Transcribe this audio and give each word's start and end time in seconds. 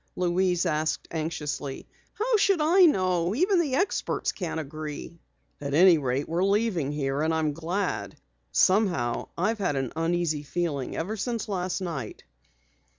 Louise 0.15 0.65
asked 0.65 1.07
anxiously. 1.11 1.87
"How 2.15 2.35
should 2.37 2.59
I 2.59 2.85
know? 2.87 3.35
Even 3.35 3.59
the 3.59 3.75
experts 3.75 4.31
can't 4.31 4.59
agree." 4.59 5.19
"At 5.61 5.75
any 5.75 5.99
rate 5.99 6.27
we're 6.27 6.43
leaving 6.43 6.91
here, 6.91 7.21
and 7.21 7.31
I'm 7.31 7.53
glad. 7.53 8.17
Somehow, 8.51 9.27
I've 9.37 9.59
had 9.59 9.75
an 9.75 9.93
uneasy 9.95 10.41
feeling 10.41 10.97
ever 10.97 11.15
since 11.15 11.47
last 11.47 11.81
night." 11.81 12.23